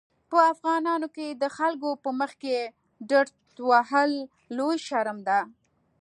[0.29, 2.55] په افغانانو کې د خلکو په مخکې
[3.09, 3.33] ډرت
[3.69, 4.11] وهل
[4.57, 5.39] لوی شرم دی.